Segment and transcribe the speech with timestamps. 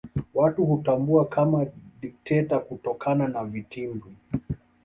[0.33, 1.67] Watu hutambua kama
[2.01, 4.17] dikteta kutokana na vitimbwi